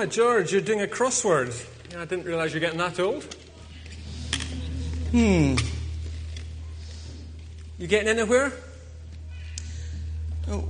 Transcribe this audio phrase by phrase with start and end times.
[0.00, 1.52] Ah, George, you're doing a crossword.
[1.90, 3.24] Yeah, I didn't realize you're getting that old.
[5.10, 5.56] Hmm.
[7.78, 8.52] You getting anywhere?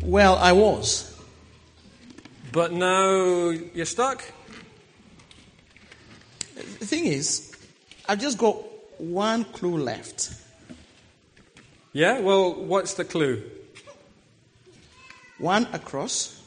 [0.00, 1.14] Well, I was.
[2.52, 4.24] But now you're stuck?
[6.54, 7.54] The thing is,
[8.08, 8.56] I've just got
[8.98, 10.32] one clue left.
[11.92, 12.20] Yeah?
[12.20, 13.42] Well, what's the clue?
[15.36, 16.37] One across.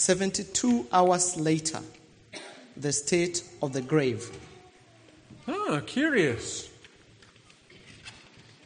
[0.00, 1.78] 72 hours later,
[2.74, 4.30] the state of the grave.
[5.46, 6.70] Ah, curious.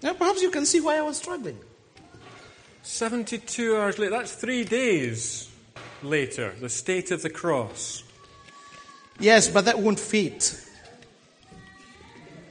[0.01, 1.59] Now, perhaps you can see why I was struggling.
[2.84, 4.12] 72 hours later.
[4.12, 5.51] That's three days
[6.05, 8.05] later, the state of the cross.
[9.19, 10.56] Yes, but that won't fit.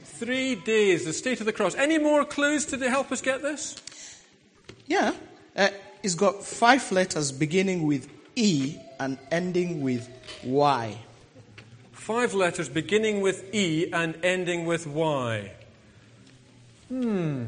[0.04, 1.74] Three days, the state of the cross.
[1.74, 3.76] Any more clues to help us get this?
[4.86, 5.14] Yeah.
[5.56, 5.70] Uh,
[6.02, 10.08] it's got five letters beginning with E and ending with
[10.42, 10.96] Y.
[11.92, 15.52] Five letters beginning with E and ending with Y.
[16.88, 17.46] Hmm.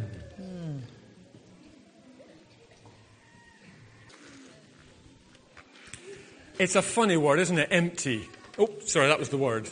[6.58, 7.68] It's a funny word, isn't it?
[7.70, 8.28] Empty.
[8.58, 9.68] Oh, sorry, that was the word.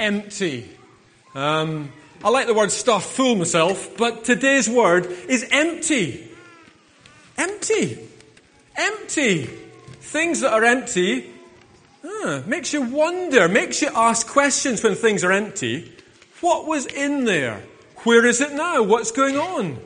[0.00, 0.68] empty.
[1.34, 1.92] Um,
[2.24, 6.28] I like the word stuff, fool myself, but today's word is empty.
[7.38, 7.98] Empty.
[8.76, 9.63] Empty.
[10.04, 11.30] Things that are empty
[12.46, 15.92] makes you wonder, makes you ask questions when things are empty.
[16.40, 17.62] What was in there?
[18.04, 18.82] Where is it now?
[18.82, 19.78] What's going on?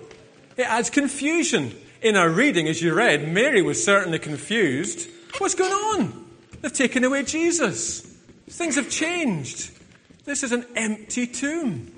[0.57, 1.75] It adds confusion.
[2.03, 5.09] In our reading, as you read, Mary was certainly confused.
[5.39, 6.27] What's going on?
[6.61, 8.01] They've taken away Jesus.
[8.49, 9.71] Things have changed.
[10.25, 11.93] This is an empty tomb.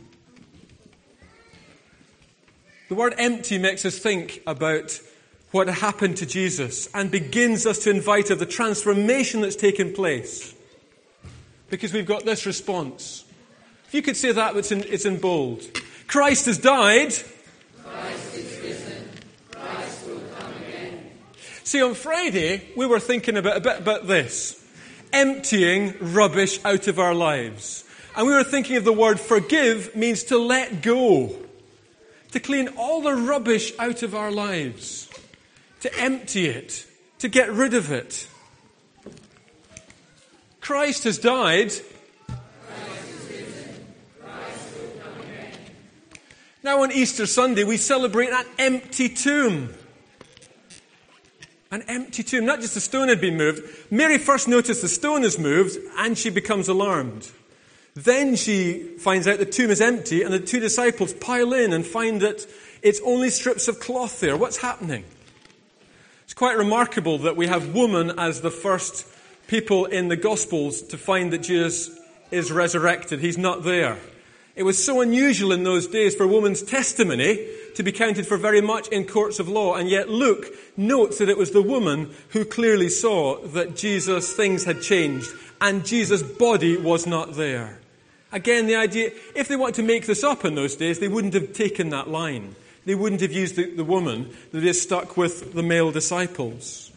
[2.88, 5.00] The word empty makes us think about
[5.50, 10.54] what happened to Jesus and begins us to invite of the transformation that's taken place.
[11.68, 13.24] Because we've got this response.
[13.88, 15.62] If you could say that, it's in, it's in bold.
[16.06, 17.12] Christ has died.
[17.82, 19.08] Christ is risen.
[19.50, 21.10] Christ will come again.
[21.64, 24.56] See, on Friday, we were thinking about, a bit about this
[25.12, 27.84] emptying rubbish out of our lives.
[28.16, 31.34] And we were thinking of the word forgive means to let go,
[32.30, 35.08] to clean all the rubbish out of our lives
[35.80, 36.86] to empty it,
[37.18, 38.28] to get rid of it.
[40.60, 41.72] Christ has died.
[46.62, 49.70] Now, on Easter Sunday, we celebrate an empty tomb.
[51.70, 52.44] An empty tomb.
[52.44, 53.62] Not just the stone had been moved.
[53.90, 57.30] Mary first noticed the stone is moved and she becomes alarmed.
[57.94, 61.86] Then she finds out the tomb is empty and the two disciples pile in and
[61.86, 62.46] find that
[62.82, 64.36] it's only strips of cloth there.
[64.36, 65.04] What's happening?
[66.40, 69.06] Quite remarkable that we have woman as the first
[69.46, 71.90] people in the Gospels to find that Jesus
[72.30, 73.20] is resurrected.
[73.20, 73.98] He's not there.
[74.56, 78.38] It was so unusual in those days for a woman's testimony to be counted for
[78.38, 80.46] very much in courts of law, and yet Luke
[80.78, 85.30] notes that it was the woman who clearly saw that Jesus' things had changed
[85.60, 87.80] and Jesus' body was not there.
[88.32, 91.34] Again, the idea, if they wanted to make this up in those days, they wouldn't
[91.34, 95.52] have taken that line they wouldn't have used the, the woman that is stuck with
[95.54, 96.90] the male disciples.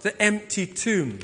[0.00, 1.20] The empty tomb.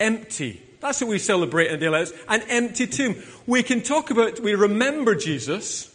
[0.00, 0.60] Empty.
[0.80, 2.08] That's what we celebrate in daylight.
[2.28, 3.14] An empty tomb.
[3.46, 5.94] We can talk about, we remember Jesus,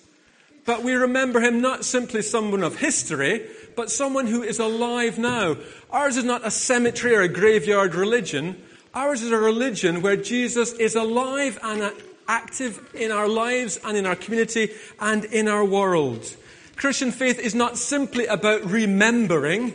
[0.65, 3.45] but we remember him not simply someone of history,
[3.75, 5.57] but someone who is alive now.
[5.91, 8.61] Ours is not a cemetery or a graveyard religion.
[8.93, 11.93] Ours is a religion where Jesus is alive and
[12.27, 16.35] active in our lives and in our community and in our world.
[16.77, 19.73] Christian faith is not simply about remembering,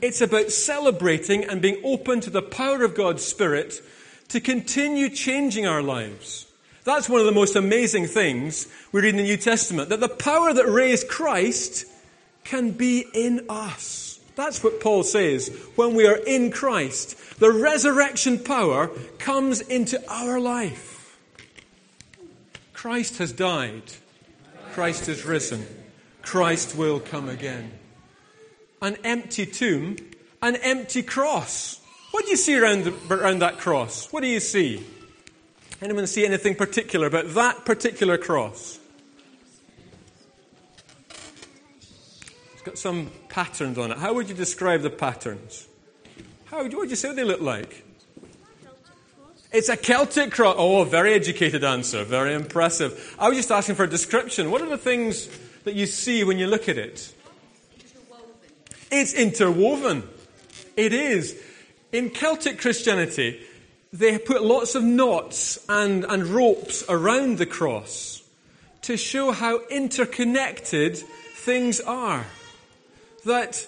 [0.00, 3.82] it's about celebrating and being open to the power of God's Spirit
[4.28, 6.46] to continue changing our lives.
[6.84, 10.08] That's one of the most amazing things we read in the New Testament that the
[10.08, 11.84] power that raised Christ
[12.44, 14.20] can be in us.
[14.36, 15.48] That's what Paul says.
[15.74, 18.88] When we are in Christ, the resurrection power
[19.18, 21.18] comes into our life.
[22.72, 23.82] Christ has died,
[24.72, 25.66] Christ is risen.
[26.26, 27.70] Christ will come again.
[28.82, 29.96] An empty tomb,
[30.42, 31.80] an empty cross.
[32.10, 34.12] What do you see around, the, around that cross?
[34.12, 34.84] What do you see?
[35.80, 38.80] Anyone see anything particular about that particular cross?
[42.54, 43.98] It's got some patterns on it.
[43.98, 45.68] How would you describe the patterns?
[46.46, 47.85] How would you, what would you say they look like?
[49.56, 50.54] It's a Celtic cross.
[50.58, 52.04] Oh, very educated answer.
[52.04, 53.16] Very impressive.
[53.18, 54.50] I was just asking for a description.
[54.50, 55.30] What are the things
[55.64, 57.10] that you see when you look at it?
[57.74, 58.50] Interwoven.
[58.90, 60.02] It's interwoven.
[60.76, 61.42] It is.
[61.90, 63.40] In Celtic Christianity,
[63.94, 68.22] they put lots of knots and, and ropes around the cross
[68.82, 72.26] to show how interconnected things are.
[73.24, 73.66] That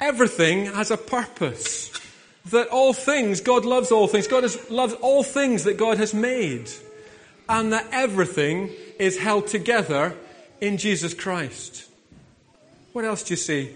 [0.00, 1.92] everything has a purpose.
[2.50, 4.26] That all things, God loves all things.
[4.26, 6.70] God has, loves all things that God has made.
[7.48, 10.14] And that everything is held together
[10.60, 11.88] in Jesus Christ.
[12.92, 13.70] What else do you see?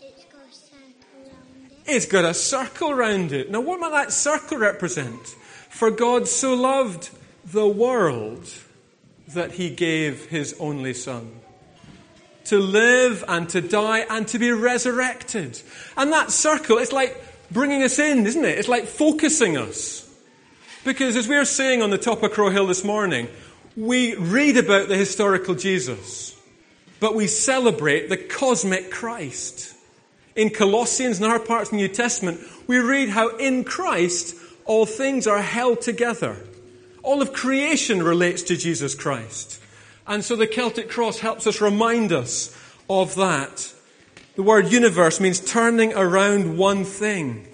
[0.00, 1.94] It's got a circle around it.
[1.94, 3.50] It's got a circle round it.
[3.50, 5.26] Now, what might that circle represent?
[5.70, 7.10] For God so loved
[7.44, 8.48] the world
[9.28, 11.40] that he gave his only Son.
[12.46, 15.60] To live and to die and to be resurrected.
[15.96, 18.58] And that circle, it's like bringing us in, isn't it?
[18.58, 20.08] It's like focusing us.
[20.84, 23.28] Because as we are saying on the top of Crow Hill this morning,
[23.76, 26.36] we read about the historical Jesus,
[26.98, 29.74] but we celebrate the cosmic Christ.
[30.34, 34.34] In Colossians and other parts of the New Testament, we read how in Christ
[34.64, 36.36] all things are held together.
[37.02, 39.60] All of creation relates to Jesus Christ.
[40.06, 42.56] And so the Celtic cross helps us remind us
[42.88, 43.72] of that.
[44.36, 47.46] The word universe means turning around one thing.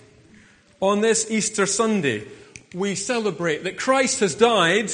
[0.81, 2.27] On this Easter Sunday,
[2.75, 4.91] we celebrate that Christ has died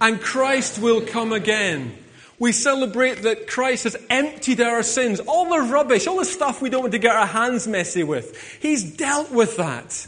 [0.00, 1.96] and Christ will come again.
[2.38, 6.68] We celebrate that Christ has emptied our sins, all the rubbish, all the stuff we
[6.68, 8.58] don't want to get our hands messy with.
[8.60, 10.06] He's dealt with that.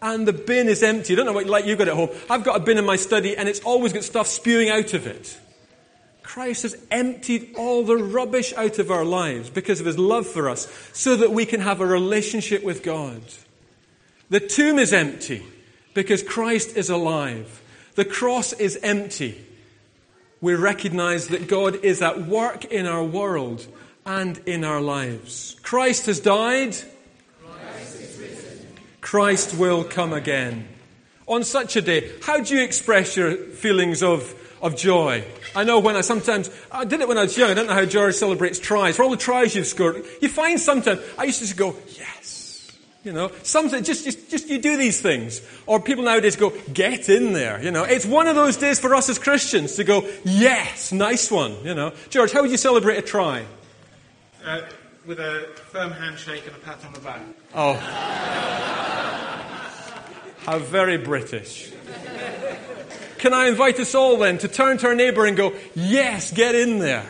[0.00, 1.14] And the bin is empty.
[1.14, 2.10] I don't know what like you've got at home.
[2.30, 5.06] I've got a bin in my study and it's always got stuff spewing out of
[5.06, 5.38] it.
[6.22, 10.48] Christ has emptied all the rubbish out of our lives because of his love for
[10.50, 13.22] us so that we can have a relationship with God.
[14.30, 15.42] The tomb is empty
[15.94, 17.62] because Christ is alive.
[17.94, 19.44] The cross is empty.
[20.40, 23.66] We recognize that God is at work in our world
[24.04, 25.56] and in our lives.
[25.62, 26.76] Christ has died.
[29.08, 30.68] Christ will come again.
[31.26, 35.24] On such a day, how do you express your feelings of, of joy?
[35.56, 37.72] I know when I sometimes, I did it when I was young, I don't know
[37.72, 38.96] how George celebrates tries.
[38.96, 42.70] For all the tries you've scored, you find sometimes, I used to just go, yes.
[43.02, 45.40] You know, something, just, just, just you do these things.
[45.64, 47.62] Or people nowadays go, get in there.
[47.62, 51.30] You know, it's one of those days for us as Christians to go, yes, nice
[51.30, 51.56] one.
[51.64, 53.46] You know, George, how would you celebrate a try?
[54.44, 54.60] Uh,
[55.06, 57.22] with a firm handshake and a pat on the back.
[57.54, 58.67] Oh.
[60.48, 61.70] How very British.
[63.18, 66.54] Can I invite us all then to turn to our neighbour and go, yes, get
[66.54, 67.04] in there?